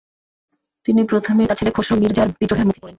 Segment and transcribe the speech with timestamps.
[0.85, 2.89] তিনি প্রথমেই তার ছেলে খসরু মিরজার বিদ্রোহের মুখে পড়েন।